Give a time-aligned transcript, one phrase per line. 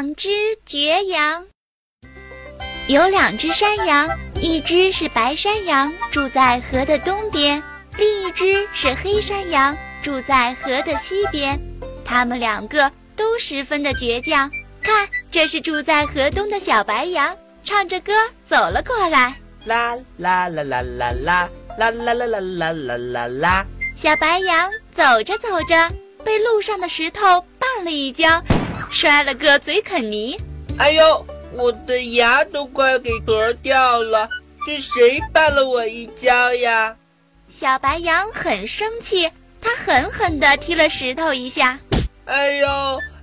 [0.00, 0.30] 两只
[0.64, 1.44] 绝羊。
[2.88, 4.08] 有两只山羊，
[4.40, 7.60] 一只是白山羊，住在河的东边；
[7.98, 11.60] 另一只是黑山羊，住在河的西边。
[12.02, 14.50] 它们两个都十分的倔强。
[14.82, 18.14] 看，这是住在河东的小白羊，唱着歌
[18.48, 19.34] 走了过来。
[19.66, 23.66] 啦啦啦啦啦啦啦啦啦啦啦啦啦啦！
[23.94, 25.92] 小白羊走着走着，
[26.24, 27.20] 被路上的石头
[27.60, 28.42] 绊了一跤，
[28.90, 30.38] 摔了个嘴啃泥。
[30.78, 31.26] 哎呦！
[31.52, 34.28] 我的牙都快给磕掉了，
[34.64, 36.94] 是谁绊了我一跤呀？
[37.48, 39.28] 小白羊很生气，
[39.60, 41.76] 它狠狠地踢了石头一下。
[42.26, 42.68] 哎呦，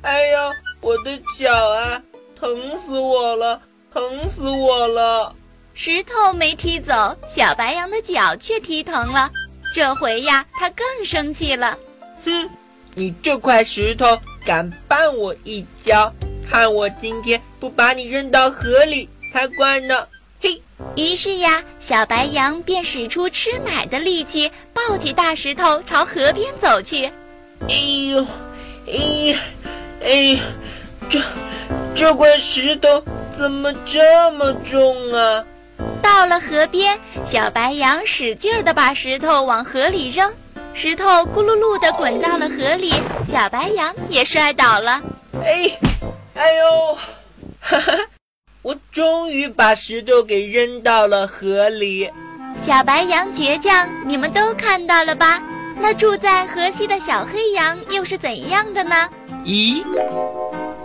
[0.01, 2.01] 哎呦，我的脚啊，
[2.37, 3.61] 疼死我了，
[3.93, 5.33] 疼死我了！
[5.73, 9.31] 石头没踢走，小白羊的脚却踢疼了。
[9.73, 11.77] 这回呀，它更生气了。
[12.25, 12.49] 哼，
[12.93, 16.09] 你这块石头敢绊我一跤！
[16.49, 20.07] 看我今天不把你扔到河里才怪呢！
[20.39, 20.61] 嘿，
[20.95, 27.11] 于是呀，小白羊便使出吃奶的力气，抱起大石头朝河边走去。
[27.67, 27.75] 哎
[28.09, 28.25] 呦，
[28.87, 28.93] 哎
[29.33, 29.39] 呀，
[30.01, 30.39] 哎呀，
[31.09, 31.19] 这
[31.93, 33.03] 这块石头
[33.37, 35.43] 怎么这么重啊？
[36.01, 40.31] 到了河边，小白羊使劲儿地把石头往河里扔，
[40.79, 45.01] 石头咕噜噜地滚到了河里，小白羊也摔倒了。
[45.43, 45.75] 哎。
[46.35, 46.95] 哎呦，
[47.59, 47.97] 哈哈！
[48.61, 52.07] 我终于把石头给扔到了河里。
[52.59, 55.41] 小白羊倔强，你们都看到了吧？
[55.79, 59.09] 那住在河西的小黑羊又是怎样的呢？
[59.45, 59.83] 咦，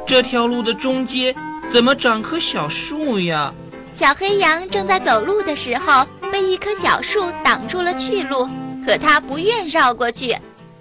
[0.06, 1.34] 这条路的中间
[1.70, 3.52] 怎么长棵小树呀？
[3.92, 8.48] 小黑羊正在走路的时候，被一棵小树挡住了去路，
[8.84, 10.36] 可他不愿绕过去。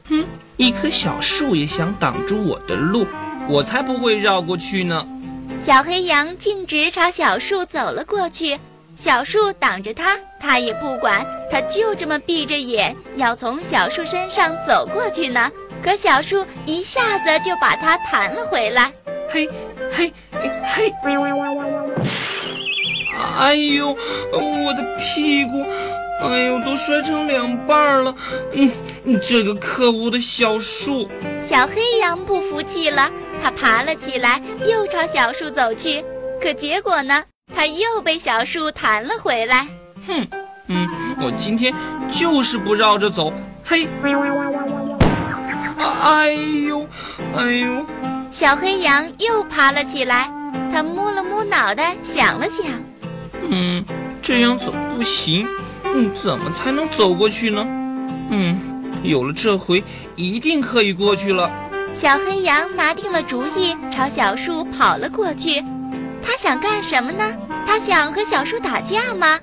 [0.09, 0.25] 哼，
[0.57, 3.05] 一棵小树也想挡住我的路。
[3.49, 5.05] 我才不会绕过去呢！
[5.61, 8.57] 小黑羊径直朝小树走了过去，
[8.95, 15.51] 小树挡着它，它也不管，它就这么闭着眼要从小树身上走过去呢。
[15.83, 18.91] 可小树一下子就把它弹了回来，
[19.29, 19.49] 嘿，
[19.91, 20.13] 嘿，
[20.63, 20.93] 嘿！
[23.37, 23.97] 哎呦，
[24.31, 25.65] 我的屁股！
[26.21, 28.15] 哎呦，都摔成两半了！
[28.53, 28.71] 嗯，
[29.21, 31.09] 这个可恶的小树！
[31.41, 33.09] 小黑羊不服气了。
[33.43, 36.05] 它爬了起来，又朝小树走去，
[36.39, 37.23] 可结果呢？
[37.55, 39.67] 它又被小树弹了回来。
[40.05, 40.27] 哼，
[40.67, 40.87] 嗯，
[41.19, 41.73] 我今天
[42.11, 43.33] 就是不绕着走。
[43.65, 43.87] 嘿，
[46.01, 46.31] 哎
[46.67, 46.87] 呦，
[47.35, 47.85] 哎呦！
[48.31, 50.31] 小黑羊又爬了起来，
[50.71, 52.65] 它摸了摸脑袋，想了想，
[53.49, 53.83] 嗯，
[54.21, 55.47] 这样走不行。
[55.93, 57.65] 嗯，怎么才能走过去呢？
[58.29, 58.59] 嗯，
[59.03, 59.83] 有了这回，
[60.15, 61.51] 一定可以过去了。
[61.93, 65.61] 小黑羊拿定了主意，朝小树跑了过去。
[66.23, 67.35] 他想干什么呢？
[67.65, 69.39] 他想和小树打架吗？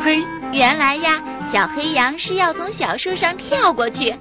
[0.00, 4.14] 嘿，原来呀，小黑羊是要从小树上跳过去。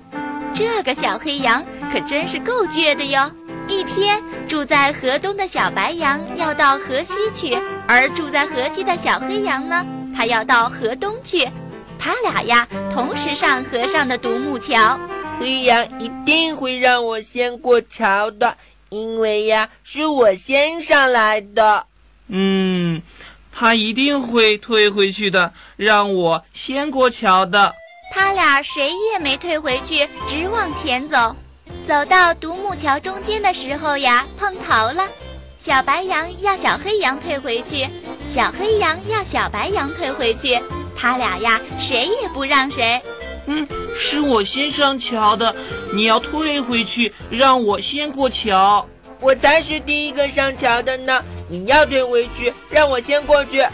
[0.54, 3.32] 这个小黑羊可真是够倔的哟！
[3.68, 9.84] 一天，住在河东的小白羊要到河西去，而住在河西的小黑羊呢，
[10.16, 11.48] 它要到河东去。
[12.02, 15.00] 他俩呀，同时上河上的独木桥。
[15.40, 18.58] 黑羊一定会让我先过桥的，
[18.90, 21.86] 因为呀，是我先上来的。
[22.28, 23.02] 嗯，
[23.52, 27.76] 他一定会退回去的，让我先过桥的。
[28.14, 31.36] 他俩谁也没退回去，直往前走。
[31.88, 35.08] 走到独木桥中间的时候呀，碰头了。
[35.58, 37.88] 小白羊要小黑羊退回去，
[38.28, 40.60] 小黑羊要小白羊退回去。
[41.02, 43.02] 他俩呀，谁也不让谁。
[43.48, 43.68] 嗯，
[43.98, 45.56] 是我先上桥的，
[45.96, 48.88] 你要退回去，让我先过桥。
[49.20, 51.20] 我才是第一个上桥的呢，
[51.50, 53.66] 你要退回去，让我先过去。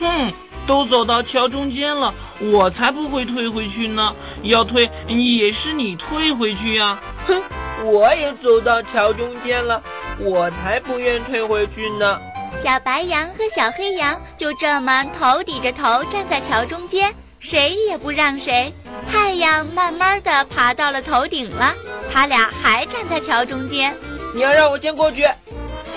[0.00, 0.32] 哼，
[0.66, 4.12] 都走到桥中间了，我才不会退回去呢。
[4.42, 7.00] 要退也是你退回去呀。
[7.28, 7.40] 哼，
[7.84, 9.80] 我也走到桥中间了，
[10.18, 12.18] 我才不愿退回去呢。
[12.60, 17.12] 小白羊和小黑羊就这么头抵着头站在桥中间。
[17.40, 18.72] 谁也不让谁，
[19.10, 21.74] 太阳慢慢的爬到了头顶了，
[22.12, 23.92] 他俩还站在桥中间。
[24.32, 25.28] 你要让我先过去？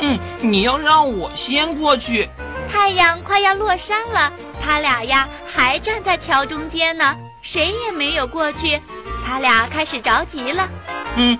[0.01, 2.27] 嗯，你要让我先过去。
[2.67, 8.81] 太阳快要落山了，他俩呀还站在桥中间呢，谁也没有过去，
[9.23, 10.67] 他俩开始着急了。
[11.15, 11.39] 嗯，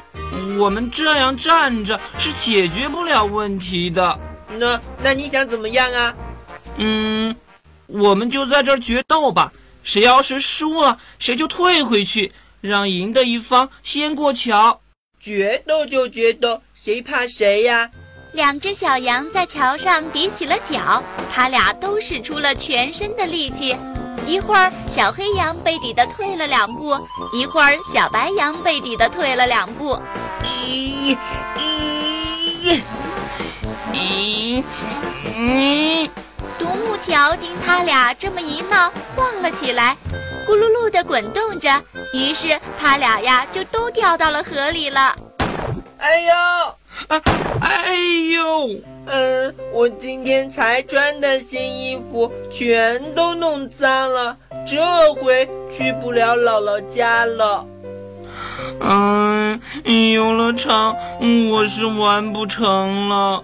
[0.60, 4.20] 我们这样站着是解决不了问题的。
[4.58, 6.14] 那那你想怎么样啊？
[6.78, 7.36] 嗯，
[7.88, 9.52] 我们就在这儿决斗吧。
[9.84, 12.32] 谁要是输了，谁就退回去，
[12.62, 14.82] 让赢的一方先过桥。
[15.20, 17.90] 决斗就决斗，谁怕谁呀？
[18.34, 21.04] 两只小羊在桥上比起了脚，
[21.34, 23.76] 它俩都使出了全身的力气。
[24.28, 26.98] 一会儿，小黑羊被抵得退了两步；
[27.32, 30.00] 一会儿，小白羊被抵得退了两步。
[30.44, 31.16] 咦
[31.58, 32.82] 咦
[33.96, 34.64] 咦
[35.34, 36.10] 咦！
[36.60, 39.96] 独木桥经他俩这么一闹，晃了起来，
[40.46, 41.82] 咕噜噜的滚动着。
[42.14, 45.16] 于是他俩呀，就都掉到了河里了。
[45.98, 46.34] 哎呦！
[47.08, 47.22] 啊！
[47.62, 47.96] 哎
[48.34, 48.70] 呦！
[49.08, 54.36] 嗯，我今天才穿的新衣服全都弄脏了，
[54.68, 57.66] 这回去不了姥姥家了。
[58.82, 59.60] 嗯，
[60.14, 60.96] 游乐场
[61.52, 63.44] 我是玩不成了。